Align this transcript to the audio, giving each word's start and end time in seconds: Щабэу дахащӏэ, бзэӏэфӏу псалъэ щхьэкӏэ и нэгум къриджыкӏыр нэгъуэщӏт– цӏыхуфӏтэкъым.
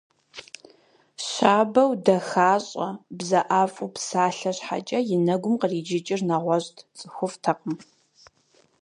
Щабэу 1.27 1.91
дахащӏэ, 2.05 2.87
бзэӏэфӏу 3.17 3.91
псалъэ 3.93 4.51
щхьэкӏэ 4.57 4.99
и 5.13 5.17
нэгум 5.25 5.55
къриджыкӏыр 5.61 6.21
нэгъуэщӏт– 6.29 6.77
цӏыхуфӏтэкъым. 6.97 7.75